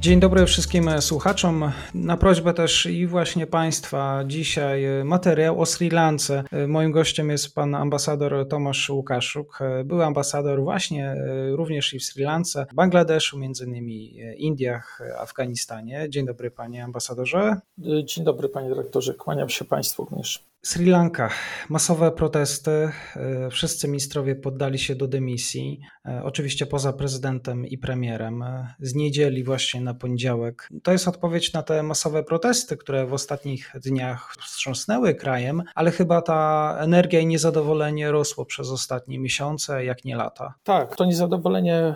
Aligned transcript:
Dzień 0.00 0.20
dobry 0.20 0.46
wszystkim 0.46 1.00
słuchaczom. 1.00 1.72
Na 1.94 2.16
prośbę 2.16 2.54
też 2.54 2.86
i 2.86 3.06
właśnie 3.06 3.46
Państwa 3.46 4.24
dzisiaj 4.26 4.84
materiał 5.04 5.60
o 5.60 5.66
Sri 5.66 5.90
Lance. 5.90 6.44
Moim 6.68 6.92
gościem 6.92 7.30
jest 7.30 7.54
pan 7.54 7.74
ambasador 7.74 8.48
Tomasz 8.48 8.90
Łukaszuk. 8.90 9.58
Był 9.84 10.02
ambasador 10.02 10.62
właśnie 10.62 11.14
również 11.52 11.94
i 11.94 11.98
w 11.98 12.04
Sri 12.04 12.24
Lance, 12.24 12.66
Bangladeszu, 12.74 13.38
między 13.38 13.64
innymi 13.64 14.16
Indiach, 14.36 15.00
Afganistanie. 15.18 16.06
Dzień 16.08 16.26
dobry 16.26 16.50
panie 16.50 16.84
ambasadorze. 16.84 17.56
Dzień 18.04 18.24
dobry 18.24 18.48
panie 18.48 18.68
dyrektorze, 18.68 19.14
kłaniam 19.14 19.48
się 19.48 19.64
państwu 19.64 20.04
również. 20.04 20.47
Sri 20.62 20.86
Lanka. 20.86 21.30
Masowe 21.68 22.12
protesty. 22.12 22.70
E, 22.70 23.50
wszyscy 23.50 23.88
ministrowie 23.88 24.36
poddali 24.36 24.78
się 24.78 24.94
do 24.94 25.08
dymisji. 25.08 25.80
E, 26.06 26.22
oczywiście 26.24 26.66
poza 26.66 26.92
prezydentem 26.92 27.66
i 27.66 27.78
premierem. 27.78 28.42
E, 28.42 28.74
z 28.80 28.94
niedzieli 28.94 29.44
właśnie 29.44 29.80
na 29.80 29.94
poniedziałek. 29.94 30.68
To 30.82 30.92
jest 30.92 31.08
odpowiedź 31.08 31.52
na 31.52 31.62
te 31.62 31.82
masowe 31.82 32.22
protesty, 32.22 32.76
które 32.76 33.06
w 33.06 33.12
ostatnich 33.12 33.72
dniach 33.84 34.34
wstrząsnęły 34.40 35.14
krajem, 35.14 35.62
ale 35.74 35.90
chyba 35.90 36.22
ta 36.22 36.76
energia 36.80 37.20
i 37.20 37.26
niezadowolenie 37.26 38.10
rosło 38.10 38.44
przez 38.44 38.70
ostatnie 38.70 39.18
miesiące, 39.18 39.84
jak 39.84 40.04
nie 40.04 40.16
lata. 40.16 40.54
Tak, 40.64 40.96
to 40.96 41.04
niezadowolenie 41.04 41.94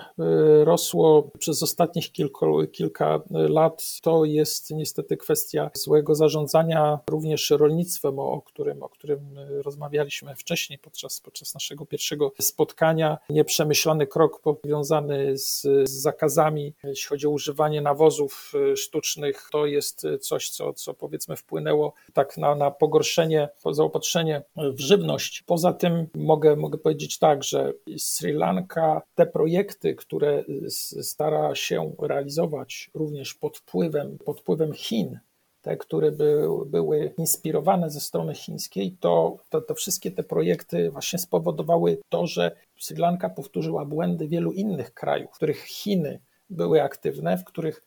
rosło 0.64 1.30
przez 1.38 1.62
ostatnich 1.62 2.12
kilka, 2.12 2.46
kilka 2.72 3.20
lat. 3.30 4.00
To 4.02 4.24
jest 4.24 4.70
niestety 4.70 5.16
kwestia 5.16 5.70
złego 5.74 6.14
zarządzania 6.14 6.98
również 7.10 7.50
rolnictwem, 7.50 8.18
o 8.18 8.42
którym, 8.52 8.82
o 8.82 8.88
którym 8.88 9.38
e, 9.38 9.62
rozmawialiśmy 9.62 10.36
wcześniej 10.36 10.78
podczas, 10.78 11.20
podczas 11.20 11.54
naszego 11.54 11.86
pierwszego 11.86 12.32
spotkania. 12.40 13.18
Nieprzemyślany 13.30 14.06
krok 14.06 14.40
powiązany 14.40 15.38
z, 15.38 15.60
z 15.62 15.90
zakazami, 15.90 16.74
jeśli 16.84 17.08
chodzi 17.08 17.26
o 17.26 17.30
używanie 17.30 17.80
nawozów 17.80 18.52
e, 18.72 18.76
sztucznych, 18.76 19.48
to 19.52 19.66
jest 19.66 20.06
coś, 20.20 20.50
co, 20.50 20.72
co 20.72 20.94
powiedzmy 20.94 21.36
wpłynęło 21.36 21.94
tak 22.12 22.36
na, 22.38 22.54
na 22.54 22.70
pogorszenie, 22.70 23.48
zaopatrzenie 23.70 24.42
w 24.56 24.80
żywność. 24.80 25.42
Poza 25.46 25.72
tym 25.72 26.06
mogę, 26.14 26.56
mogę 26.56 26.78
powiedzieć 26.78 27.18
tak, 27.18 27.44
że 27.44 27.72
Sri 27.98 28.32
Lanka, 28.32 29.02
te 29.14 29.26
projekty, 29.26 29.94
które 29.94 30.44
stara 31.02 31.54
się 31.54 31.92
realizować 32.02 32.90
również 32.94 33.34
pod 33.34 33.58
wpływem, 33.58 34.18
pod 34.24 34.40
wpływem 34.40 34.72
Chin, 34.72 35.18
te, 35.62 35.76
które 35.76 36.12
by, 36.12 36.48
były 36.66 37.14
inspirowane 37.18 37.90
ze 37.90 38.00
strony 38.00 38.34
chińskiej, 38.34 38.96
to, 39.00 39.36
to, 39.50 39.60
to 39.60 39.74
wszystkie 39.74 40.10
te 40.10 40.22
projekty 40.22 40.90
właśnie 40.90 41.18
spowodowały 41.18 41.98
to, 42.08 42.26
że 42.26 42.56
Sri 42.78 42.96
Lanka 42.96 43.30
powtórzyła 43.30 43.84
błędy 43.84 44.28
wielu 44.28 44.52
innych 44.52 44.94
krajów, 44.94 45.30
w 45.30 45.34
których 45.34 45.64
Chiny 45.64 46.20
były 46.50 46.82
aktywne, 46.82 47.38
w 47.38 47.44
których 47.44 47.82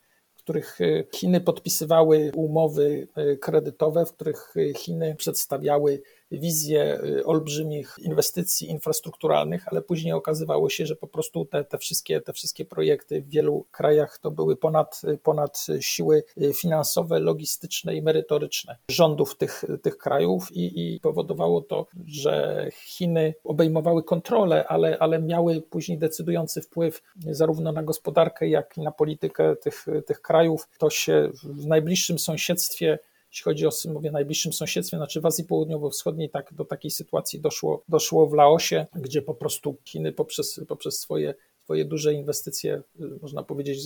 których 0.46 0.80
e, 0.80 1.04
Chiny 1.14 1.40
podpisywały 1.40 2.32
umowy 2.34 3.08
e, 3.14 3.36
kredytowe, 3.36 4.06
w 4.06 4.12
których 4.12 4.54
e, 4.56 4.74
Chiny 4.74 5.14
przedstawiały 5.14 6.02
wizję 6.30 7.00
olbrzymich 7.24 7.96
inwestycji 8.02 8.70
infrastrukturalnych, 8.70 9.68
ale 9.68 9.82
później 9.82 10.12
okazywało 10.12 10.70
się, 10.70 10.86
że 10.86 10.96
po 10.96 11.06
prostu 11.06 11.44
te, 11.44 11.64
te, 11.64 11.78
wszystkie, 11.78 12.20
te 12.20 12.32
wszystkie 12.32 12.64
projekty 12.64 13.22
w 13.22 13.28
wielu 13.28 13.66
krajach 13.70 14.18
to 14.18 14.30
były 14.30 14.56
ponad, 14.56 15.02
ponad 15.22 15.66
siły 15.80 16.24
finansowe, 16.54 17.20
logistyczne 17.20 17.94
i 17.94 18.02
merytoryczne 18.02 18.76
rządów 18.90 19.36
tych, 19.36 19.64
tych 19.82 19.98
krajów 19.98 20.52
i, 20.52 20.94
i 20.94 21.00
powodowało 21.00 21.60
to, 21.62 21.86
że 22.06 22.66
Chiny 22.72 23.34
obejmowały 23.44 24.02
kontrolę, 24.02 24.66
ale, 24.68 24.98
ale 24.98 25.22
miały 25.22 25.62
później 25.62 25.98
decydujący 25.98 26.62
wpływ 26.62 27.02
zarówno 27.30 27.72
na 27.72 27.82
gospodarkę, 27.82 28.48
jak 28.48 28.78
i 28.78 28.80
na 28.80 28.90
politykę 28.90 29.56
tych, 29.56 29.86
tych 30.06 30.20
krajów. 30.20 30.68
To 30.78 30.90
się 30.90 31.30
w 31.42 31.66
najbliższym 31.66 32.18
sąsiedztwie 32.18 32.98
jeśli 33.36 33.44
chodzi 33.44 33.66
o 33.66 33.92
mówię 33.92 34.10
najbliższym 34.10 34.52
sąsiedztwie, 34.52 34.96
znaczy 34.96 35.20
w 35.20 35.26
Azji 35.26 35.44
Południowo-Wschodniej, 35.44 36.30
tak, 36.30 36.54
do 36.54 36.64
takiej 36.64 36.90
sytuacji 36.90 37.40
doszło, 37.40 37.82
doszło 37.88 38.26
w 38.26 38.34
Laosie, 38.34 38.86
gdzie 38.94 39.22
po 39.22 39.34
prostu 39.34 39.76
Chiny 39.84 40.12
poprzez, 40.12 40.60
poprzez 40.68 41.00
swoje 41.00 41.34
swoje 41.64 41.84
duże 41.84 42.12
inwestycje, 42.12 42.82
można 43.22 43.42
powiedzieć, 43.42 43.80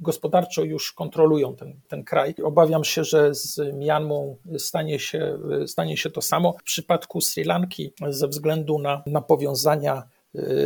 gospodarczo 0.00 0.62
już 0.62 0.92
kontrolują 0.92 1.56
ten, 1.56 1.80
ten 1.88 2.04
kraj. 2.04 2.34
Obawiam 2.44 2.84
się, 2.84 3.04
że 3.04 3.34
z 3.34 3.74
Myanmą 3.74 4.36
stanie 4.58 4.98
się, 4.98 5.38
stanie 5.66 5.96
się 5.96 6.10
to 6.10 6.22
samo. 6.22 6.52
W 6.52 6.62
przypadku 6.62 7.20
Sri 7.20 7.44
Lanki, 7.44 7.92
ze 8.08 8.28
względu 8.28 8.78
na, 8.78 9.02
na 9.06 9.20
powiązania 9.20 10.02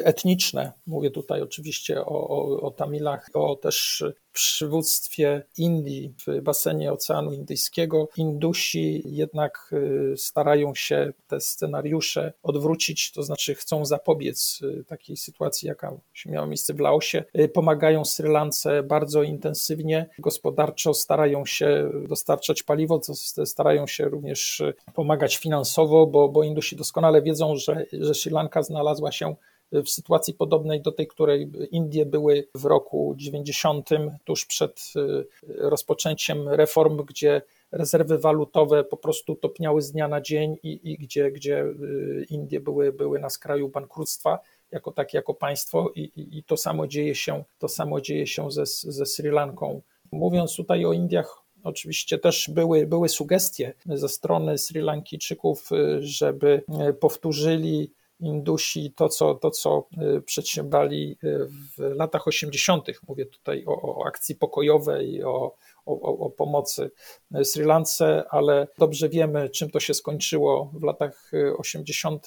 etniczne. 0.04 0.72
Mówię 0.86 1.10
tutaj 1.10 1.42
oczywiście 1.42 2.00
o, 2.00 2.28
o, 2.28 2.60
o 2.60 2.70
Tamilach, 2.70 3.30
o 3.34 3.56
też 3.56 4.04
przywództwie 4.32 5.42
Indii 5.58 6.14
w 6.26 6.40
basenie 6.40 6.92
Oceanu 6.92 7.32
Indyjskiego. 7.32 8.08
Indusi 8.16 9.02
jednak 9.04 9.70
y, 9.72 10.16
starają 10.16 10.74
się 10.74 11.12
te 11.26 11.40
scenariusze 11.40 12.32
odwrócić, 12.42 13.12
to 13.12 13.22
znaczy 13.22 13.54
chcą 13.54 13.84
zapobiec 13.84 14.60
y, 14.62 14.84
takiej 14.84 15.16
sytuacji, 15.16 15.68
jaka 15.68 15.92
miała 16.26 16.46
miejsce 16.46 16.74
w 16.74 16.80
Laosie. 16.80 17.24
Y, 17.38 17.48
pomagają 17.48 18.04
Sri 18.04 18.28
Lance 18.28 18.82
bardzo 18.82 19.22
intensywnie, 19.22 20.06
gospodarczo 20.18 20.94
starają 20.94 21.46
się 21.46 21.90
dostarczać 22.08 22.62
paliwo, 22.62 23.00
starają 23.44 23.86
się 23.86 24.04
również 24.04 24.62
pomagać 24.94 25.36
finansowo, 25.36 26.06
bo, 26.06 26.28
bo 26.28 26.44
Indusi 26.44 26.76
doskonale 26.76 27.22
wiedzą, 27.22 27.56
że, 27.56 27.86
że 27.92 28.14
Sri 28.14 28.30
Lanka 28.30 28.62
znalazła 28.62 29.12
się 29.12 29.34
w 29.72 29.88
sytuacji 29.88 30.34
podobnej 30.34 30.80
do 30.80 30.92
tej, 30.92 31.06
której 31.06 31.50
Indie 31.70 32.06
były 32.06 32.48
w 32.54 32.64
roku 32.64 33.14
90, 33.16 33.88
tuż 34.24 34.46
przed 34.46 34.92
y, 34.96 35.26
rozpoczęciem 35.58 36.48
reform, 36.48 37.04
gdzie 37.04 37.42
rezerwy 37.72 38.18
walutowe 38.18 38.84
po 38.84 38.96
prostu 38.96 39.34
topniały 39.34 39.82
z 39.82 39.92
dnia 39.92 40.08
na 40.08 40.20
dzień 40.20 40.56
i, 40.62 40.80
i 40.92 40.98
gdzie, 40.98 41.30
gdzie 41.30 41.64
y, 41.64 42.26
Indie 42.30 42.60
były, 42.60 42.92
były 42.92 43.18
na 43.18 43.30
skraju 43.30 43.68
bankructwa 43.68 44.38
jako 44.70 44.92
tak, 44.92 45.14
jako 45.14 45.34
państwo 45.34 45.92
i, 45.94 46.00
i, 46.00 46.38
i 46.38 46.42
to 46.42 46.56
samo 46.56 46.86
dzieje 46.86 47.14
się, 47.14 47.44
to 47.58 47.68
samo 47.68 48.00
dzieje 48.00 48.26
się 48.26 48.50
ze, 48.50 48.66
ze 48.66 49.06
Sri 49.06 49.30
Lanką. 49.30 49.80
Mówiąc 50.12 50.56
tutaj 50.56 50.84
o 50.84 50.92
Indiach, 50.92 51.40
Oczywiście 51.64 52.18
też 52.18 52.50
były, 52.54 52.86
były 52.86 53.08
sugestie 53.08 53.72
ze 53.86 54.08
strony 54.08 54.58
Sri 54.58 54.80
Lankijczyków, 54.80 55.72
y, 55.72 55.98
żeby 56.02 56.62
powtórzyli 57.00 57.90
Indusi 58.20 58.92
to, 58.96 59.08
co, 59.08 59.34
to, 59.34 59.50
co 59.50 59.86
y, 60.18 60.22
przedsiębrali 60.22 61.16
y, 61.24 61.46
w 61.48 61.78
latach 61.78 62.28
80. 62.28 62.86
Mówię 63.08 63.26
tutaj 63.26 63.64
o, 63.66 63.98
o 63.98 64.06
akcji 64.06 64.34
pokojowej, 64.34 65.24
o, 65.24 65.56
o, 65.92 66.18
o, 66.18 66.30
pomocy 66.30 66.90
Sri 67.44 67.64
Lance, 67.64 68.24
ale 68.30 68.68
dobrze 68.78 69.08
wiemy, 69.08 69.50
czym 69.50 69.70
to 69.70 69.80
się 69.80 69.94
skończyło 69.94 70.70
w 70.74 70.82
latach 70.82 71.30
80., 71.56 72.26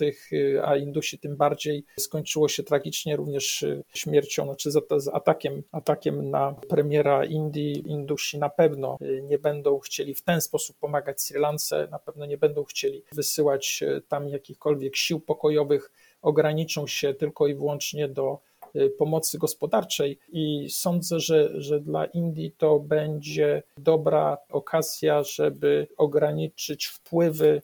a 0.64 0.78
Indusi 0.78 1.20
tym 1.20 1.38
bardziej. 1.38 1.86
Skończyło 2.00 2.48
się 2.48 2.64
tragicznie 2.64 3.16
również 3.16 3.66
śmiercią, 3.94 4.46
znaczy 4.46 4.72
z 4.72 5.08
atakiem, 5.14 5.64
atakiem 5.72 6.30
na 6.30 6.56
premiera 6.70 7.26
Indii. 7.26 7.84
Indusi 7.88 8.40
na 8.40 8.50
pewno 8.50 8.98
nie 9.22 9.40
będą 9.40 9.80
chcieli 9.80 10.16
w 10.16 10.24
ten 10.24 10.42
sposób 10.42 10.78
pomagać 10.78 11.22
Sri 11.22 11.40
Lance, 11.40 11.88
na 11.92 12.00
pewno 12.00 12.26
nie 12.26 12.38
będą 12.38 12.64
chcieli 12.64 13.04
wysyłać 13.12 13.84
tam 14.08 14.30
jakichkolwiek 14.30 14.96
sił 14.96 15.20
pokojowych, 15.20 15.92
ograniczą 16.22 16.88
się 16.88 17.14
tylko 17.14 17.48
i 17.48 17.56
wyłącznie 17.56 18.08
do 18.08 18.40
pomocy 18.98 19.38
gospodarczej 19.38 20.20
i 20.32 20.68
sądzę, 20.70 21.20
że, 21.20 21.62
że 21.62 21.80
dla 21.80 22.06
Indii 22.06 22.52
to 22.58 22.80
będzie 22.80 23.64
dobra 23.78 24.38
okazja, 24.50 25.24
żeby 25.24 25.88
ograniczyć 25.98 26.86
wpływy 26.86 27.62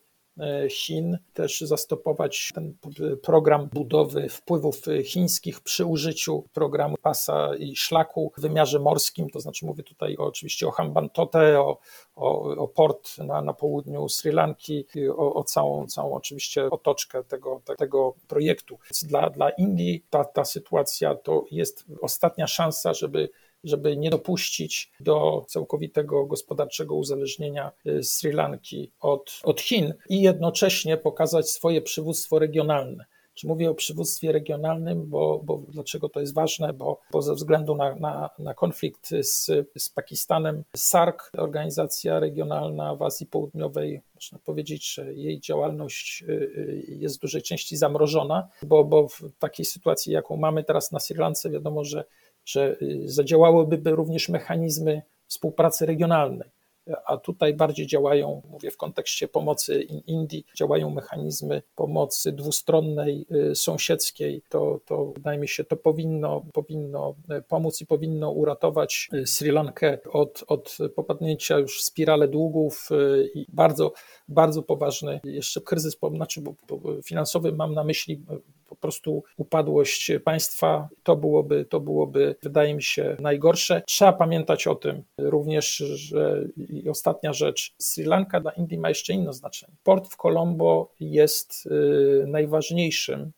Chin, 0.69 1.17
też 1.33 1.61
zastopować 1.61 2.51
ten 2.55 2.73
program 3.21 3.69
budowy 3.73 4.29
wpływów 4.29 4.81
chińskich 5.03 5.61
przy 5.61 5.85
użyciu 5.85 6.43
programu 6.53 6.95
pasa 7.01 7.55
i 7.55 7.75
szlaku 7.75 8.31
w 8.37 8.41
wymiarze 8.41 8.79
morskim, 8.79 9.29
to 9.29 9.39
znaczy 9.39 9.65
mówię 9.65 9.83
tutaj 9.83 10.15
oczywiście 10.17 10.67
o 10.67 10.71
Hambantotę, 10.71 11.59
o, 11.59 11.79
o, 12.15 12.41
o 12.57 12.67
port 12.67 13.17
na, 13.17 13.41
na 13.41 13.53
południu 13.53 14.09
Sri 14.09 14.31
Lanki, 14.31 14.85
o, 15.09 15.33
o 15.33 15.43
całą, 15.43 15.87
całą 15.87 16.13
oczywiście 16.13 16.69
otoczkę 16.69 17.23
tego, 17.23 17.61
tego 17.77 18.15
projektu. 18.27 18.77
Dla, 19.03 19.29
dla 19.29 19.49
Indii 19.49 20.05
ta, 20.09 20.23
ta 20.23 20.45
sytuacja 20.45 21.15
to 21.15 21.45
jest 21.51 21.85
ostatnia 22.01 22.47
szansa, 22.47 22.93
żeby 22.93 23.29
żeby 23.63 23.97
nie 23.97 24.09
dopuścić 24.09 24.91
do 24.99 25.45
całkowitego 25.47 26.25
gospodarczego 26.25 26.95
uzależnienia 26.95 27.71
y, 27.87 28.03
Sri 28.03 28.31
Lanki 28.31 28.91
od, 28.99 29.39
od 29.43 29.61
Chin 29.61 29.93
i 30.09 30.21
jednocześnie 30.21 30.97
pokazać 30.97 31.49
swoje 31.49 31.81
przywództwo 31.81 32.39
regionalne 32.39 33.05
Czy 33.33 33.47
mówię 33.47 33.69
o 33.69 33.75
przywództwie 33.75 34.31
regionalnym, 34.31 35.09
bo, 35.09 35.41
bo 35.43 35.61
dlaczego 35.67 36.09
to 36.09 36.19
jest 36.19 36.33
ważne? 36.33 36.73
Bo, 36.73 36.99
bo 37.11 37.21
ze 37.21 37.35
względu 37.35 37.75
na, 37.75 37.95
na, 37.95 38.29
na 38.39 38.53
konflikt 38.53 39.09
z, 39.09 39.45
z 39.77 39.89
Pakistanem, 39.89 40.63
SARC, 40.75 41.17
organizacja 41.37 42.19
regionalna 42.19 42.95
w 42.95 43.01
Azji 43.01 43.25
Południowej, 43.25 44.01
można 44.15 44.39
powiedzieć, 44.39 44.93
że 44.93 45.13
jej 45.13 45.39
działalność 45.39 46.23
y, 46.23 46.31
y, 46.31 46.83
jest 46.87 47.17
w 47.17 47.21
dużej 47.21 47.41
części 47.41 47.77
zamrożona, 47.77 48.47
bo, 48.63 48.83
bo 48.83 49.07
w 49.07 49.21
takiej 49.39 49.65
sytuacji, 49.65 50.13
jaką 50.13 50.37
mamy 50.37 50.63
teraz 50.63 50.91
na 50.91 50.99
Sri 50.99 51.17
Lance, 51.17 51.49
wiadomo, 51.49 51.83
że, 51.83 52.03
że 52.49 52.77
y, 52.81 53.01
zadziałałyby 53.05 53.91
również 53.91 54.29
mechanizmy 54.29 55.01
współpracy 55.27 55.85
regionalnej 55.85 56.49
a 57.05 57.17
tutaj 57.17 57.53
bardziej 57.53 57.87
działają, 57.87 58.41
mówię 58.49 58.71
w 58.71 58.77
kontekście 58.77 59.27
pomocy 59.27 59.81
Indii, 60.07 60.45
działają 60.55 60.89
mechanizmy 60.89 61.61
pomocy 61.75 62.31
dwustronnej, 62.31 63.25
y, 63.51 63.55
sąsiedzkiej. 63.55 64.41
To, 64.49 64.79
to 64.85 65.05
wydaje 65.05 65.39
mi 65.39 65.47
się, 65.47 65.63
to 65.63 65.75
powinno, 65.75 66.45
powinno 66.53 67.15
y, 67.31 67.41
pomóc 67.41 67.81
i 67.81 67.85
powinno 67.85 68.31
uratować 68.31 69.09
Sri 69.25 69.51
Lankę 69.51 69.97
od, 70.11 70.43
od 70.47 70.77
popadnięcia 70.95 71.59
już 71.59 71.79
w 71.79 71.83
spirale 71.83 72.27
długów 72.27 72.89
i 73.33 73.45
bardzo, 73.49 73.93
bardzo 74.27 74.63
poważny 74.63 75.19
jeszcze 75.23 75.61
kryzys, 75.61 75.97
znaczy 76.15 76.41
finansowy 77.03 77.51
mam 77.51 77.73
na 77.73 77.83
myśli 77.83 78.21
po 78.69 78.75
prostu 78.75 79.23
upadłość 79.37 80.11
państwa. 80.25 80.89
To 81.03 81.15
byłoby, 81.15 81.65
to 81.65 81.79
byłoby, 81.79 82.35
wydaje 82.43 82.75
mi 82.75 82.83
się, 82.83 83.17
najgorsze. 83.19 83.81
Trzeba 83.87 84.13
pamiętać 84.13 84.67
o 84.67 84.75
tym 84.75 85.03
również, 85.17 85.77
że 85.77 86.43
i 86.57 86.89
ostatnia 86.89 87.33
rzecz, 87.33 87.75
Sri 87.77 88.03
Lanka 88.03 88.39
dla 88.39 88.51
Indii 88.51 88.77
ma 88.77 88.89
jeszcze 88.89 89.13
inne 89.13 89.33
znaczenie. 89.33 89.73
Port 89.83 90.07
w 90.13 90.17
Colombo 90.17 90.91
jest 90.99 91.65
y, 91.65 92.25
najważniejszym, 92.27 93.31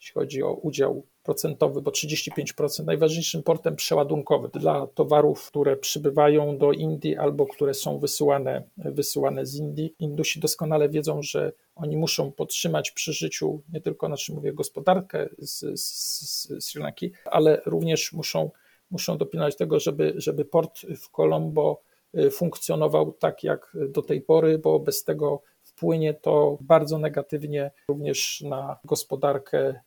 jeśli 0.00 0.14
chodzi 0.14 0.42
o 0.42 0.52
udział 0.52 1.06
procentowy, 1.22 1.82
bo 1.82 1.90
35% 1.90 2.84
najważniejszym 2.84 3.42
portem 3.42 3.76
przeładunkowym 3.76 4.50
dla 4.50 4.86
towarów, 4.86 5.46
które 5.46 5.76
przybywają 5.76 6.58
do 6.58 6.72
Indii 6.72 7.16
albo 7.16 7.46
które 7.46 7.74
są 7.74 7.98
wysyłane, 7.98 8.62
wysyłane 8.76 9.46
z 9.46 9.54
Indii. 9.54 9.94
Indusi 9.98 10.40
doskonale 10.40 10.88
wiedzą, 10.88 11.22
że 11.22 11.52
oni 11.74 11.96
muszą 11.96 12.32
podtrzymać 12.32 12.90
przy 12.90 13.12
życiu 13.12 13.62
nie 13.72 13.80
tylko, 13.80 14.06
znaczy 14.06 14.34
mówię, 14.34 14.52
gospodarkę 14.52 15.28
z, 15.38 15.80
z, 15.80 15.86
z 16.20 16.64
Sri 16.64 16.82
Lanki, 16.82 17.12
ale 17.24 17.62
również 17.66 18.12
muszą, 18.12 18.50
muszą 18.90 19.18
dopilnować 19.18 19.56
tego, 19.56 19.80
żeby, 19.80 20.14
żeby 20.16 20.44
port 20.44 20.80
w 20.80 21.10
Colombo 21.10 21.82
y, 22.18 22.30
funkcjonował 22.30 23.12
tak 23.12 23.44
jak 23.44 23.76
do 23.88 24.02
tej 24.02 24.20
pory, 24.20 24.58
bo 24.58 24.80
bez 24.80 25.04
tego 25.04 25.42
wpłynie 25.62 26.14
to 26.14 26.58
bardzo 26.60 26.98
negatywnie 26.98 27.70
również 27.88 28.40
na 28.40 28.78
gospodarkę 28.84 29.80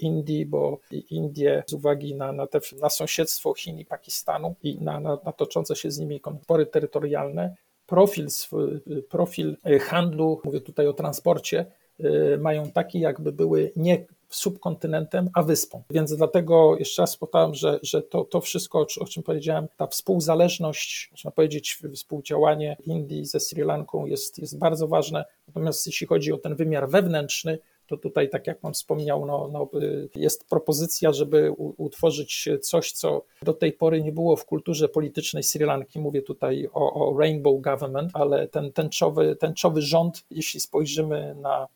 Indii, 0.00 0.46
bo 0.46 0.78
Indie 1.10 1.62
z 1.66 1.72
uwagi 1.72 2.14
na, 2.14 2.32
na, 2.32 2.46
te, 2.46 2.60
na 2.80 2.90
sąsiedztwo 2.90 3.54
Chin 3.54 3.78
i 3.78 3.84
Pakistanu 3.84 4.54
i 4.62 4.78
na, 4.80 5.00
na, 5.00 5.18
na 5.24 5.32
toczące 5.32 5.76
się 5.76 5.90
z 5.90 5.98
nimi 5.98 6.20
konflikty 6.20 6.66
terytorialne, 6.66 7.56
profil, 7.86 8.26
profil 9.08 9.56
handlu, 9.80 10.40
mówię 10.44 10.60
tutaj 10.60 10.86
o 10.86 10.92
transporcie, 10.92 11.66
y, 12.00 12.38
mają 12.40 12.70
taki, 12.70 13.00
jakby 13.00 13.32
były 13.32 13.72
nie 13.76 14.04
subkontynentem, 14.28 15.30
a 15.34 15.42
wyspą. 15.42 15.82
Więc 15.90 16.16
dlatego 16.16 16.76
jeszcze 16.78 17.02
raz 17.02 17.16
powtarzam, 17.16 17.54
że, 17.54 17.80
że 17.82 18.02
to, 18.02 18.24
to 18.24 18.40
wszystko, 18.40 18.86
o 19.00 19.06
czym 19.06 19.22
powiedziałem, 19.22 19.68
ta 19.76 19.86
współzależność, 19.86 21.08
można 21.10 21.30
powiedzieć, 21.30 21.78
współdziałanie 21.94 22.76
Indii 22.86 23.24
ze 23.24 23.40
Sri 23.40 23.62
Lanką 23.62 24.06
jest, 24.06 24.38
jest 24.38 24.58
bardzo 24.58 24.88
ważne. 24.88 25.24
Natomiast 25.46 25.86
jeśli 25.86 26.06
chodzi 26.06 26.32
o 26.32 26.38
ten 26.38 26.56
wymiar 26.56 26.88
wewnętrzny, 26.88 27.58
to 27.88 27.96
tutaj, 27.96 28.30
tak 28.30 28.46
jak 28.46 28.60
Pan 28.60 28.72
wspomniał, 28.72 29.26
no, 29.26 29.50
no, 29.52 29.70
jest 30.14 30.48
propozycja, 30.48 31.12
żeby 31.12 31.52
utworzyć 31.56 32.48
coś, 32.62 32.92
co 32.92 33.24
do 33.42 33.54
tej 33.54 33.72
pory 33.72 34.02
nie 34.02 34.12
było 34.12 34.36
w 34.36 34.44
kulturze 34.44 34.88
politycznej 34.88 35.42
Sri 35.42 35.64
Lanki. 35.64 35.98
Mówię 35.98 36.22
tutaj 36.22 36.68
o, 36.72 37.10
o 37.10 37.18
Rainbow 37.18 37.60
Government, 37.60 38.10
ale 38.14 38.48
ten 38.48 38.72
tęczowy, 38.72 39.36
tęczowy 39.36 39.82
rząd, 39.82 40.24
jeśli 40.30 40.60
spojrzymy 40.60 41.34
na 41.34 41.68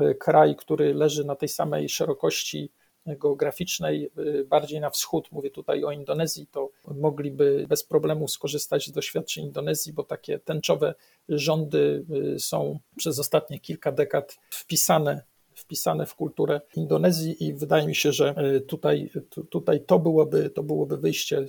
e, 0.00 0.14
kraj, 0.14 0.56
który 0.56 0.94
leży 0.94 1.24
na 1.24 1.36
tej 1.36 1.48
samej 1.48 1.88
szerokości 1.88 2.70
geograficznej, 3.06 4.10
e, 4.16 4.44
bardziej 4.44 4.80
na 4.80 4.90
wschód, 4.90 5.32
mówię 5.32 5.50
tutaj 5.50 5.84
o 5.84 5.92
Indonezji, 5.92 6.46
to 6.46 6.70
mogliby 6.94 7.66
bez 7.68 7.84
problemu 7.84 8.28
skorzystać 8.28 8.86
z 8.86 8.92
doświadczeń 8.92 9.44
Indonezji, 9.44 9.92
bo 9.92 10.02
takie 10.02 10.38
tęczowe 10.38 10.94
rządy 11.28 12.04
są 12.38 12.78
przez 12.96 13.18
ostatnie 13.18 13.60
kilka 13.60 13.92
dekad 13.92 14.38
wpisane 14.50 15.22
wpisane 15.68 16.06
w 16.06 16.14
kulturę 16.14 16.60
Indonezji 16.76 17.44
i 17.44 17.54
wydaje 17.54 17.86
mi 17.86 17.94
się, 17.94 18.12
że 18.12 18.34
e, 18.36 18.60
tutaj, 18.60 19.10
tutaj 19.50 19.80
to, 19.86 19.98
byłoby, 19.98 20.50
to 20.50 20.62
byłoby 20.62 20.96
wyjście 20.96 21.46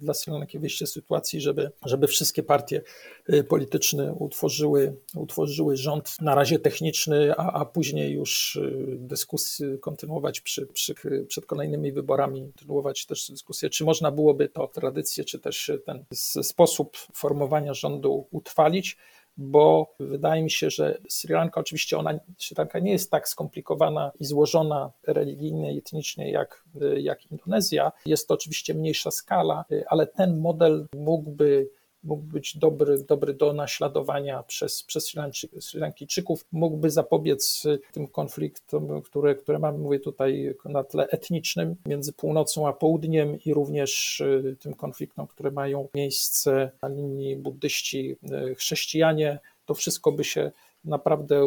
dla 0.00 0.14
Sri 0.14 0.32
Lanki, 0.32 0.58
wyjście 0.58 0.86
z 0.86 0.92
sytuacji, 0.92 1.40
żeby, 1.40 1.70
żeby 1.86 2.06
wszystkie 2.06 2.42
partie 2.42 2.82
e, 3.28 3.44
polityczne 3.44 4.14
utworzyły, 4.14 4.96
utworzyły 5.16 5.76
rząd 5.76 6.16
na 6.20 6.34
razie 6.34 6.58
techniczny, 6.58 7.34
a, 7.36 7.52
a 7.52 7.64
później 7.64 8.12
już 8.12 8.56
e, 8.56 8.70
dyskusję 8.96 9.78
kontynuować 9.78 10.40
przy, 10.40 10.66
przy, 10.66 10.94
przed 11.28 11.46
kolejnymi 11.46 11.92
wyborami, 11.92 12.42
kontynuować 12.42 13.06
też 13.06 13.30
dyskusję, 13.30 13.70
czy 13.70 13.84
można 13.84 14.10
byłoby 14.10 14.48
to 14.48 14.68
tradycję, 14.68 15.24
czy 15.24 15.38
też 15.38 15.72
ten 15.86 16.04
sposób 16.42 16.96
formowania 17.14 17.74
rządu 17.74 18.26
utrwalić 18.30 18.96
bo 19.36 19.94
wydaje 20.00 20.42
mi 20.42 20.50
się, 20.50 20.70
że 20.70 20.98
Sri 21.08 21.34
Lanka 21.34 21.60
oczywiście 21.60 21.98
ona, 21.98 22.18
Sri 22.38 22.54
Lanka 22.58 22.78
nie 22.78 22.92
jest 22.92 23.10
tak 23.10 23.28
skomplikowana 23.28 24.12
i 24.20 24.24
złożona 24.24 24.92
religijnie 25.06 25.74
i 25.74 25.78
etnicznie 25.78 26.30
jak, 26.30 26.64
jak 26.96 27.26
Indonezja. 27.26 27.92
Jest 28.06 28.28
to 28.28 28.34
oczywiście 28.34 28.74
mniejsza 28.74 29.10
skala, 29.10 29.64
ale 29.86 30.06
ten 30.06 30.38
model 30.38 30.86
mógłby 30.96 31.68
mógł 32.06 32.22
być 32.22 32.56
dobry, 32.56 33.02
dobry 33.02 33.34
do 33.34 33.52
naśladowania 33.52 34.42
przez, 34.42 34.82
przez 34.82 35.14
Sri 35.60 35.80
Lankijczyków, 35.80 36.44
mógłby 36.52 36.90
zapobiec 36.90 37.62
tym 37.92 38.06
konfliktom, 38.06 39.02
które, 39.02 39.34
które 39.34 39.58
mamy, 39.58 39.78
mówię 39.78 40.00
tutaj 40.00 40.54
na 40.64 40.84
tle 40.84 41.08
etnicznym 41.08 41.76
między 41.86 42.12
północą 42.12 42.68
a 42.68 42.72
południem 42.72 43.38
i 43.44 43.54
również 43.54 44.20
y, 44.20 44.56
tym 44.60 44.74
konfliktom, 44.74 45.26
które 45.26 45.50
mają 45.50 45.88
miejsce 45.94 46.70
na 46.82 46.88
linii 46.88 47.36
buddyści, 47.36 48.16
y, 48.50 48.54
chrześcijanie. 48.54 49.38
To 49.66 49.74
wszystko 49.74 50.12
by 50.12 50.24
się 50.24 50.52
naprawdę 50.84 51.46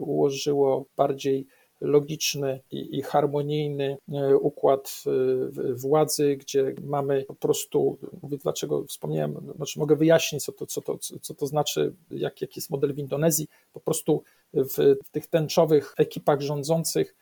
ułożyło 0.00 0.84
bardziej 0.96 1.46
logiczny 1.82 2.60
i, 2.70 2.98
i 2.98 3.02
harmonijny 3.02 3.96
e, 4.12 4.36
układ 4.36 5.04
e, 5.06 5.72
władzy, 5.74 6.36
gdzie 6.36 6.74
mamy 6.84 7.24
po 7.28 7.34
prostu, 7.34 7.98
mówię 8.22 8.38
dlaczego 8.38 8.84
wspomniałem, 8.84 9.52
znaczy 9.56 9.78
mogę 9.78 9.96
wyjaśnić, 9.96 10.44
co 10.44 10.52
to, 10.52 10.66
co 10.66 10.80
to, 10.80 10.98
co 10.98 11.34
to 11.34 11.46
znaczy, 11.46 11.94
jak, 12.10 12.40
jaki 12.40 12.60
jest 12.60 12.70
model 12.70 12.94
w 12.94 12.98
Indonezji. 12.98 13.48
Po 13.72 13.80
prostu 13.80 14.22
w, 14.54 14.96
w 15.04 15.10
tych 15.10 15.26
tęczowych 15.26 15.94
ekipach 15.98 16.40
rządzących 16.40 17.14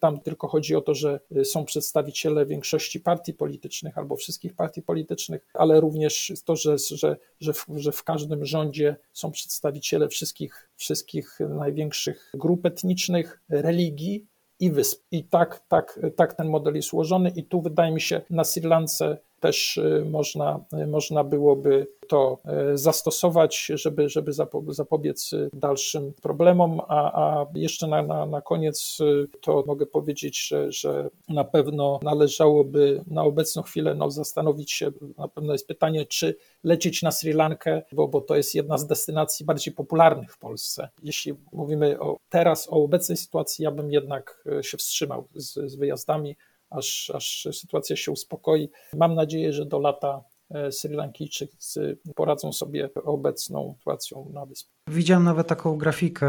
tam 0.00 0.20
tylko 0.20 0.48
chodzi 0.48 0.76
o 0.76 0.80
to, 0.80 0.94
że 0.94 1.20
są 1.44 1.64
przedstawiciele 1.64 2.46
większości 2.46 3.00
partii 3.00 3.34
politycznych 3.34 3.98
albo 3.98 4.16
wszystkich 4.16 4.54
partii 4.54 4.82
politycznych, 4.82 5.46
ale 5.54 5.80
również 5.80 6.32
to, 6.44 6.56
że, 6.56 6.76
że, 6.78 7.16
że, 7.40 7.52
w, 7.52 7.66
że 7.76 7.92
w 7.92 8.04
każdym 8.04 8.44
rządzie 8.44 8.96
są 9.12 9.32
przedstawiciele 9.32 10.08
wszystkich, 10.08 10.70
wszystkich 10.76 11.38
największych 11.48 12.30
grup 12.34 12.66
etnicznych, 12.66 13.40
religii 13.48 14.26
i 14.60 14.70
wysp. 14.70 15.02
I 15.10 15.24
tak, 15.24 15.64
tak, 15.68 16.00
tak 16.16 16.34
ten 16.34 16.48
model 16.48 16.74
jest 16.74 16.94
ułożony, 16.94 17.32
i 17.36 17.44
tu 17.44 17.60
wydaje 17.60 17.92
mi 17.92 18.00
się 18.00 18.20
na 18.30 18.44
Sri 18.44 18.62
Lance 18.62 19.18
też 19.40 19.76
y, 19.76 20.04
można, 20.10 20.64
y, 20.82 20.86
można 20.86 21.24
byłoby 21.24 21.86
to 22.08 22.38
y, 22.72 22.78
zastosować, 22.78 23.66
żeby, 23.74 24.08
żeby 24.08 24.32
zapobiec 24.68 25.30
dalszym 25.52 26.12
problemom. 26.22 26.80
A, 26.88 27.22
a 27.22 27.46
jeszcze 27.54 27.86
na, 27.86 28.02
na, 28.02 28.26
na 28.26 28.40
koniec 28.40 28.98
to 29.40 29.64
mogę 29.66 29.86
powiedzieć, 29.86 30.48
że, 30.48 30.72
że 30.72 31.10
na 31.28 31.44
pewno 31.44 32.00
należałoby 32.02 33.04
na 33.06 33.22
obecną 33.22 33.62
chwilę 33.62 33.94
no, 33.94 34.10
zastanowić 34.10 34.72
się, 34.72 34.90
na 35.18 35.28
pewno 35.28 35.52
jest 35.52 35.66
pytanie, 35.66 36.06
czy 36.06 36.36
lecieć 36.64 37.02
na 37.02 37.10
Sri 37.10 37.32
Lankę, 37.32 37.82
bo, 37.92 38.08
bo 38.08 38.20
to 38.20 38.36
jest 38.36 38.54
jedna 38.54 38.78
z 38.78 38.86
destynacji 38.86 39.46
bardziej 39.46 39.74
popularnych 39.74 40.32
w 40.32 40.38
Polsce. 40.38 40.88
Jeśli 41.02 41.34
mówimy 41.52 42.00
o, 42.00 42.16
teraz 42.28 42.68
o 42.68 42.72
obecnej 42.72 43.16
sytuacji, 43.16 43.62
ja 43.62 43.70
bym 43.70 43.92
jednak 43.92 44.44
się 44.62 44.76
wstrzymał 44.76 45.28
z, 45.34 45.70
z 45.70 45.76
wyjazdami 45.76 46.36
aż, 46.70 47.10
aż 47.14 47.48
sytuacja 47.52 47.96
się 47.96 48.12
uspokoi. 48.12 48.70
Mam 48.94 49.14
nadzieję, 49.14 49.52
że 49.52 49.66
do 49.66 49.78
lata 49.78 50.24
e, 50.50 50.72
Sri 50.72 50.94
Lankijczycy 50.94 51.98
poradzą 52.14 52.52
sobie 52.52 52.90
obecną 52.94 53.74
sytuacją 53.78 54.30
na 54.32 54.46
wyspie. 54.46 54.77
Widziałem 54.90 55.24
nawet 55.24 55.46
taką 55.46 55.76
grafikę, 55.76 56.28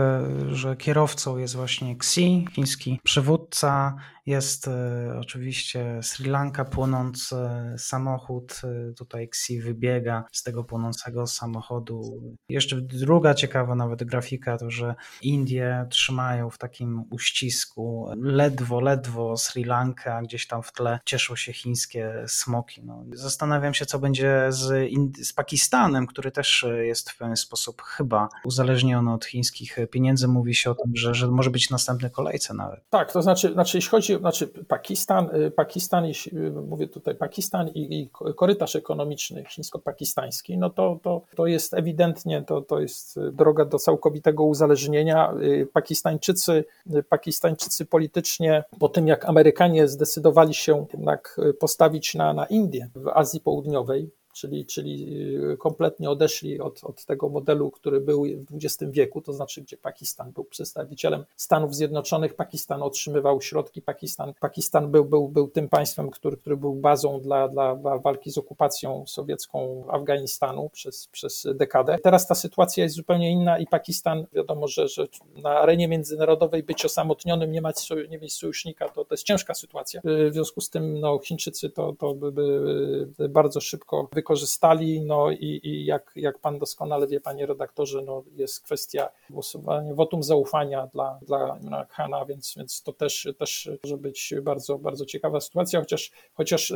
że 0.52 0.76
kierowcą 0.76 1.38
jest 1.38 1.56
właśnie 1.56 1.92
Xi, 1.92 2.46
chiński 2.52 3.00
przywódca, 3.04 3.96
jest 4.30 4.68
e, 4.68 5.20
oczywiście 5.20 6.00
Sri 6.04 6.30
Lanka, 6.30 6.66
płonący 6.66 7.36
samochód. 7.78 8.62
E, 8.64 8.94
tutaj 8.94 9.24
Xi 9.24 9.62
wybiega 9.62 10.24
z 10.32 10.44
tego 10.44 10.64
płonącego 10.64 11.28
samochodu. 11.28 12.22
Jeszcze 12.50 12.82
druga 12.82 13.34
ciekawa 13.34 13.76
nawet 13.76 14.04
grafika 14.04 14.58
to, 14.58 14.70
że 14.70 14.96
Indie 15.22 15.86
trzymają 15.90 16.50
w 16.50 16.58
takim 16.58 17.04
uścisku 17.10 18.10
ledwo, 18.18 18.80
ledwo 18.80 19.38
Sri 19.38 19.64
Lanka, 19.64 20.22
gdzieś 20.22 20.48
tam 20.48 20.64
w 20.64 20.72
tle 20.72 21.00
cieszą 21.06 21.36
się 21.36 21.54
chińskie 21.54 22.24
smoki. 22.28 22.84
No, 22.84 23.06
zastanawiam 23.14 23.74
się, 23.74 23.86
co 23.86 24.00
będzie 24.00 24.46
z, 24.50 24.92
z 25.22 25.34
Pakistanem, 25.34 26.08
który 26.08 26.32
też 26.32 26.66
jest 26.82 27.10
w 27.10 27.18
pewien 27.18 27.38
sposób 27.38 27.82
chyba 27.82 28.30
uzależniony 28.50 29.14
od 29.14 29.26
chińskich 29.26 29.78
pieniędzy. 29.92 30.28
Mówi 30.28 30.56
się 30.56 30.72
o 30.72 30.76
tym, 30.76 30.92
że, 30.96 31.14
że 31.14 31.28
może 31.28 31.50
być 31.50 31.70
następny 31.70 32.10
kolejce 32.10 32.54
nawet. 32.54 32.80
Tak, 32.90 33.12
to 33.12 33.22
znaczy, 33.22 33.54
znaczy 33.54 33.78
jeśli 33.78 33.90
chodzi 33.90 34.18
znaczy 34.18 34.48
Pakistan, 34.48 35.36
y, 35.36 35.52
Pakistan 35.52 36.06
y, 36.06 36.52
mówię 36.68 36.88
tutaj 36.88 37.16
Pakistan 37.16 37.68
i, 37.68 38.00
i 38.00 38.10
korytarz 38.36 38.76
ekonomiczny 38.76 39.44
chińsko-pakistański, 39.46 40.58
no 40.58 40.70
to, 40.70 41.00
to, 41.04 41.22
to 41.36 41.48
jest 41.48 41.74
ewidentnie, 41.74 42.44
to, 42.48 42.62
to 42.62 42.80
jest 42.80 43.20
droga 43.32 43.66
do 43.66 43.80
całkowitego 43.80 44.44
uzależnienia. 44.44 45.34
Y, 45.42 45.68
Pakistańczycy, 45.74 46.66
Pakistańczycy 47.10 47.86
politycznie, 47.86 48.64
po 48.80 48.90
tym 48.90 49.08
jak 49.08 49.26
Amerykanie 49.26 49.88
zdecydowali 49.88 50.54
się 50.54 50.86
jednak 50.94 51.40
postawić 51.60 52.16
na, 52.16 52.34
na 52.34 52.46
Indię 52.46 52.90
w 52.96 53.08
Azji 53.08 53.40
Południowej, 53.40 54.10
czyli, 54.40 54.66
czyli 54.66 55.16
y, 55.54 55.58
kompletnie 55.58 56.10
odeszli 56.10 56.60
od, 56.60 56.84
od 56.84 57.06
tego 57.06 57.30
modelu, 57.30 57.72
który 57.72 58.02
był 58.02 58.24
w 58.24 58.56
XX 58.56 58.92
wieku, 58.92 59.22
to 59.22 59.34
znaczy, 59.34 59.62
gdzie 59.62 59.78
Pakistan 59.78 60.32
był 60.32 60.44
przedstawicielem 60.44 61.26
Stanów 61.36 61.76
Zjednoczonych, 61.76 62.36
Pakistan 62.36 62.84
otrzymywał 62.84 63.42
środki, 63.42 63.82
Pakistan, 63.82 64.34
Pakistan 64.40 64.92
był, 64.92 65.06
był, 65.06 65.30
był 65.30 65.48
tym 65.48 65.70
państwem, 65.70 66.10
który, 66.10 66.38
który 66.38 66.58
był 66.58 66.74
bazą 66.74 67.22
dla, 67.22 67.48
dla, 67.48 67.76
walki 67.76 68.32
z 68.32 68.38
okupacją 68.38 69.04
sowiecką 69.08 69.84
Afganistanu 69.90 70.70
przez, 70.70 71.08
przez 71.08 71.48
dekadę. 71.56 71.98
Teraz 72.04 72.28
ta 72.28 72.36
sytuacja 72.36 72.84
jest 72.84 72.96
zupełnie 72.96 73.32
inna 73.32 73.60
i 73.60 73.68
Pakistan, 73.68 74.26
wiadomo, 74.34 74.68
że, 74.68 74.88
że 74.88 75.08
na 75.36 75.50
arenie 75.50 75.88
międzynarodowej 75.88 76.64
być 76.64 76.86
osamotnionym, 76.86 77.52
nie 77.52 77.62
mieć, 77.62 77.90
nie 78.10 78.18
mieć 78.18 78.34
sojusznika, 78.34 78.90
to, 78.90 79.06
to 79.06 79.14
jest 79.14 79.24
ciężka 79.24 79.54
sytuacja. 79.54 80.02
W 80.04 80.34
związku 80.34 80.62
z 80.62 80.70
tym 80.70 81.00
no, 81.00 81.20
Chińczycy 81.20 81.70
to, 81.70 81.94
to 81.94 82.14
by, 82.14 82.32
by 82.32 83.30
bardzo 83.30 83.62
szybko 83.62 84.08
wykonali 84.14 84.29
wykorzystali. 84.30 85.02
No 85.02 85.32
i, 85.32 85.60
i 85.64 85.86
jak, 85.86 86.12
jak 86.16 86.40
pan 86.40 86.60
doskonale 86.60 87.08
wie, 87.08 87.22
panie 87.22 87.46
redaktorze, 87.46 88.02
no 88.02 88.24
jest 88.36 88.62
kwestia 88.62 89.10
głosowania, 89.30 89.94
wotum 89.94 90.24
zaufania 90.24 90.88
dla, 90.88 91.20
dla 91.22 91.86
Khana, 91.86 92.26
więc, 92.26 92.54
więc 92.58 92.84
to 92.84 92.94
też, 92.94 93.28
też 93.38 93.70
może 93.84 93.98
być 93.98 94.34
bardzo, 94.42 94.78
bardzo 94.78 95.06
ciekawa 95.06 95.42
sytuacja, 95.42 95.80
chociaż, 95.80 96.12
chociaż 96.34 96.74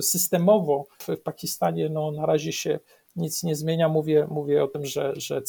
systemowo 0.00 0.86
w 0.98 1.16
Pakistanie 1.16 1.88
no, 1.88 2.10
na 2.10 2.26
razie 2.26 2.52
się 2.52 2.78
nic 3.16 3.42
nie 3.42 3.56
zmienia. 3.56 3.88
Mówię, 3.88 4.26
mówię 4.30 4.64
o 4.64 4.68
tym, 4.68 4.86
że, 4.86 5.12
że, 5.16 5.42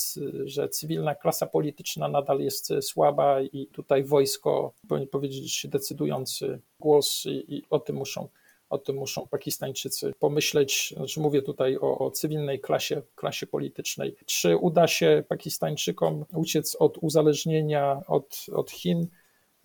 że 0.45 0.69
cywilna 0.69 1.15
klasa 1.15 1.45
polityczna 1.47 2.07
nadal 2.07 2.39
jest 2.39 2.69
słaba 2.81 3.41
i 3.41 3.67
tutaj 3.67 4.03
wojsko, 4.03 4.73
powinien 4.87 5.09
powiedzieć, 5.09 5.67
decydujący 5.69 6.59
głos 6.79 7.25
i, 7.25 7.55
i 7.55 7.63
o 7.69 7.79
tym 7.79 7.95
muszą 7.95 8.27
o 8.69 8.77
tym 8.77 8.95
muszą 8.95 9.27
Pakistańczycy 9.27 10.13
pomyśleć. 10.19 10.93
Znaczy 10.97 11.19
mówię 11.19 11.41
tutaj 11.41 11.77
o, 11.77 11.97
o 11.97 12.11
cywilnej 12.11 12.59
klasie, 12.59 13.01
klasie 13.15 13.47
politycznej. 13.47 14.15
Czy 14.25 14.57
uda 14.57 14.87
się 14.87 15.23
Pakistańczykom 15.27 16.25
uciec 16.33 16.75
od 16.79 16.97
uzależnienia 16.97 18.01
od, 18.07 18.45
od 18.53 18.71
Chin? 18.71 19.07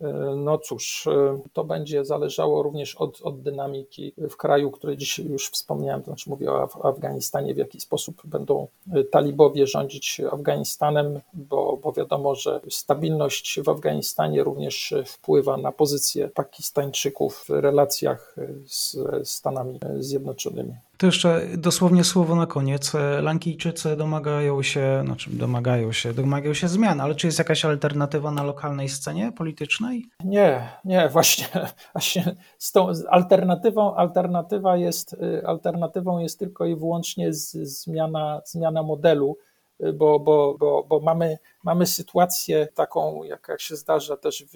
E, 0.01 0.35
no 0.35 0.57
cóż, 0.57 1.07
e, 1.07 1.39
to 1.53 1.63
będzie 1.63 2.05
zależało 2.05 2.63
również 2.63 2.95
od, 2.95 3.21
od 3.21 3.41
dynamiki 3.41 4.13
w 4.17 4.35
kraju, 4.35 4.71
który 4.71 4.97
dzisiaj 4.97 5.25
już 5.25 5.49
wspomniałem, 5.49 6.01
to 6.01 6.05
znaczy 6.05 6.29
mówię 6.29 6.51
o 6.51 6.85
Afganistanie, 6.85 7.53
w 7.53 7.57
jaki 7.57 7.79
sposób 7.81 8.21
będą 8.25 8.67
e, 8.93 9.03
talibowie 9.03 9.67
rządzić 9.67 10.21
Afganistanem, 10.31 11.19
bo, 11.33 11.77
bo 11.83 11.91
wiadomo, 11.93 12.35
że 12.35 12.61
stabilność 12.69 13.59
w 13.61 13.69
Afganistanie 13.69 14.43
również 14.43 14.93
wpływa 15.05 15.57
na 15.57 15.71
pozycję 15.71 16.29
Pakistańczyków 16.29 17.45
w 17.47 17.49
relacjach 17.49 18.35
z 18.65 18.97
Stanami 19.23 19.79
Zjednoczonymi. 19.99 20.73
To 20.97 21.05
jeszcze 21.05 21.41
dosłownie 21.57 22.03
słowo 22.03 22.35
na 22.35 22.45
koniec. 22.45 22.93
Lankijczycy 23.21 23.95
domagają 23.95 24.63
się, 24.63 25.01
znaczy 25.05 25.29
domagają 25.29 25.91
się, 25.91 26.13
domagają 26.13 26.53
się 26.53 26.67
zmian, 26.67 27.01
ale 27.01 27.15
czy 27.15 27.27
jest 27.27 27.39
jakaś 27.39 27.65
alternatywa 27.65 28.31
na 28.31 28.43
lokalnej 28.43 28.89
scenie 28.89 29.31
politycznej? 29.31 30.05
Nie, 30.23 30.69
nie, 30.85 31.09
właśnie, 31.13 31.47
właśnie 31.93 32.35
z 32.57 32.71
tą 32.71 32.89
alternatywą, 33.09 33.95
alternatywa 33.95 34.77
jest, 34.77 35.13
y, 35.13 35.47
alternatywą 35.47 36.19
jest 36.19 36.39
tylko 36.39 36.65
i 36.65 36.75
wyłącznie 36.75 37.33
z, 37.33 37.51
zmiana, 37.51 38.41
zmiana 38.45 38.83
modelu, 38.83 39.37
y, 39.81 39.93
bo, 39.93 40.19
bo, 40.19 40.55
bo, 40.59 40.83
bo 40.83 40.99
mamy, 40.99 41.37
mamy 41.63 41.85
sytuację 41.85 42.67
taką, 42.75 43.23
jaka 43.23 43.57
się 43.57 43.75
zdarza 43.75 44.17
też 44.17 44.43
w, 44.43 44.55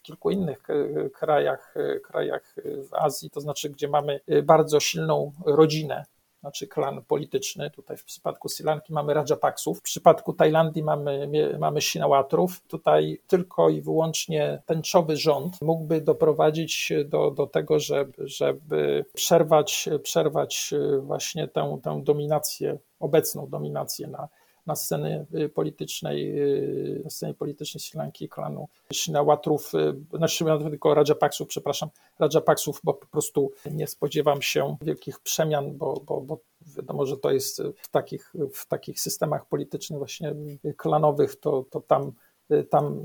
w 0.00 0.02
kilku 0.02 0.30
innych 0.30 0.62
e, 0.70 1.10
krajach, 1.10 1.74
e, 1.76 2.00
krajach 2.00 2.54
w 2.64 2.94
Azji, 2.94 3.30
to 3.30 3.40
znaczy, 3.40 3.70
gdzie 3.70 3.88
mamy 3.88 4.20
e, 4.28 4.42
bardzo 4.42 4.80
silną 4.80 5.32
rodzinę, 5.46 6.04
znaczy 6.40 6.66
klan 6.66 7.02
polityczny. 7.04 7.70
Tutaj 7.70 7.96
w 7.96 8.04
przypadku 8.04 8.48
Sri 8.48 8.64
Lanki 8.64 8.92
mamy 8.92 9.14
Rajapaksów, 9.14 9.78
w 9.78 9.82
przypadku 9.82 10.32
Tajlandii 10.32 10.82
mamy, 10.82 11.30
mamy 11.58 11.80
Sinałatrów. 11.80 12.60
Tutaj 12.60 13.20
tylko 13.26 13.68
i 13.68 13.80
wyłącznie 13.80 14.62
tęczowy 14.66 15.16
rząd 15.16 15.62
mógłby 15.62 16.00
doprowadzić 16.00 16.92
do, 17.04 17.30
do 17.30 17.46
tego, 17.46 17.78
żeby, 17.78 18.28
żeby 18.28 19.04
przerwać, 19.14 19.88
przerwać 20.02 20.74
właśnie 21.00 21.48
tę, 21.48 21.78
tę 21.82 22.00
dominację, 22.04 22.78
obecną 23.00 23.48
dominację 23.48 24.06
na, 24.06 24.28
na 24.70 24.76
scenie 24.76 25.26
y, 25.34 25.48
politycznej, 25.48 26.38
y, 26.38 27.00
na 27.04 27.10
scenie 27.10 27.34
politycznej 27.34 27.80
Sri 27.80 27.98
Lanki, 27.98 28.28
klanu 28.28 28.68
Sinałatrów, 28.92 29.74
y, 29.74 30.16
znaczy 30.16 30.44
tylko 30.70 30.94
Rajapaksów, 30.94 31.48
przepraszam, 31.48 31.88
Rajapaksów, 32.18 32.80
bo 32.84 32.94
po 32.94 33.06
prostu 33.06 33.50
nie 33.70 33.86
spodziewam 33.86 34.42
się 34.42 34.76
wielkich 34.82 35.20
przemian, 35.20 35.76
bo, 35.76 36.02
bo, 36.06 36.20
bo 36.20 36.38
wiadomo, 36.76 37.06
że 37.06 37.16
to 37.16 37.30
jest 37.30 37.62
w 37.76 37.88
takich, 37.88 38.32
w 38.54 38.66
takich 38.66 39.00
systemach 39.00 39.46
politycznych 39.48 39.98
właśnie 39.98 40.34
klanowych, 40.76 41.36
to, 41.36 41.64
to 41.70 41.80
tam 41.80 42.12
tam 42.70 43.00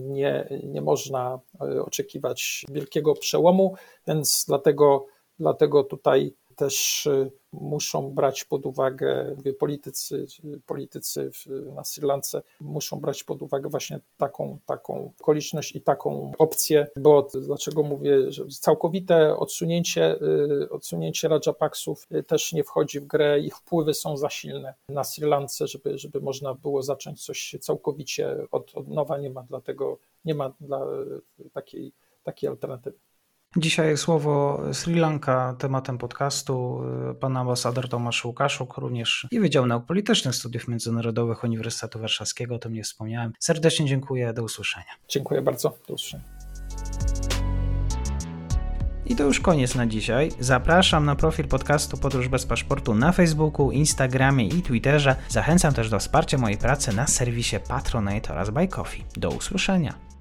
nie, 0.00 0.48
nie 0.62 0.80
można 0.80 1.40
oczekiwać 1.84 2.64
wielkiego 2.70 3.14
przełomu, 3.14 3.74
więc 4.06 4.44
dlatego, 4.48 5.06
dlatego 5.38 5.84
tutaj 5.84 6.34
też 6.62 7.06
y, 7.06 7.30
muszą 7.52 8.10
brać 8.10 8.44
pod 8.44 8.66
uwagę 8.66 9.36
politycy, 9.58 10.26
politycy 10.66 11.30
na 11.74 11.84
Sri 11.84 12.06
Lance 12.06 12.42
muszą 12.60 13.00
brać 13.00 13.24
pod 13.24 13.42
uwagę 13.42 13.68
właśnie 13.68 14.00
taką, 14.16 14.58
taką 14.66 15.12
okoliczność 15.20 15.76
i 15.76 15.80
taką 15.80 16.32
opcję, 16.38 16.86
bo 16.96 17.28
dlaczego 17.34 17.82
mówię, 17.82 18.32
że 18.32 18.44
całkowite 18.46 19.36
odsunięcie, 19.36 20.16
y, 20.22 20.70
odsunięcie 20.70 21.28
Rajapaksów 21.28 22.06
y, 22.12 22.22
też 22.22 22.52
nie 22.52 22.64
wchodzi 22.64 23.00
w 23.00 23.06
grę, 23.06 23.40
ich 23.40 23.56
wpływy 23.56 23.94
są 23.94 24.16
za 24.16 24.30
silne 24.30 24.74
na 24.88 25.04
Sri 25.04 25.26
Lance, 25.26 25.66
żeby, 25.66 25.98
żeby 25.98 26.20
można 26.20 26.54
było 26.54 26.82
zacząć 26.82 27.24
coś 27.24 27.56
całkowicie 27.60 28.36
od, 28.50 28.74
od 28.74 28.88
nowa, 28.88 29.18
nie 29.18 29.30
ma 29.30 29.42
dlatego, 29.42 29.98
nie 30.24 30.34
ma 30.34 30.52
dla 30.60 30.86
takiej, 31.52 31.92
takiej 32.22 32.50
alternatywy. 32.50 32.98
Dzisiaj 33.56 33.96
słowo 33.96 34.60
Sri 34.72 34.94
Lanka 34.94 35.54
tematem 35.58 35.98
podcastu. 35.98 36.82
Pan 37.20 37.36
ambasador 37.36 37.88
Tomasz 37.88 38.24
Łukaszuk, 38.24 38.76
również 38.76 39.26
i 39.30 39.40
Wydział 39.40 39.66
Nauk 39.66 39.86
Politycznych 39.86 40.34
Studiów 40.34 40.68
Międzynarodowych 40.68 41.44
Uniwersytetu 41.44 41.98
Warszawskiego, 41.98 42.54
o 42.54 42.58
tym 42.58 42.72
nie 42.72 42.82
wspomniałem. 42.82 43.32
Serdecznie 43.38 43.86
dziękuję, 43.86 44.32
do 44.32 44.42
usłyszenia. 44.42 44.86
Dziękuję 45.08 45.42
bardzo, 45.42 45.78
do 45.88 45.94
usłyszenia. 45.94 46.24
I 49.06 49.16
to 49.16 49.24
już 49.24 49.40
koniec 49.40 49.74
na 49.74 49.86
dzisiaj. 49.86 50.30
Zapraszam 50.40 51.04
na 51.04 51.16
profil 51.16 51.48
podcastu 51.48 51.96
Podróż 51.96 52.28
bez 52.28 52.46
paszportu 52.46 52.94
na 52.94 53.12
Facebooku, 53.12 53.70
Instagramie 53.70 54.48
i 54.48 54.62
Twitterze. 54.62 55.16
Zachęcam 55.28 55.74
też 55.74 55.90
do 55.90 55.98
wsparcia 55.98 56.38
mojej 56.38 56.58
pracy 56.58 56.96
na 56.96 57.06
serwisie 57.06 57.56
Patronite 57.68 58.32
oraz 58.32 58.50
Buy 58.50 58.68
Coffee. 58.68 59.04
Do 59.16 59.30
usłyszenia. 59.30 60.11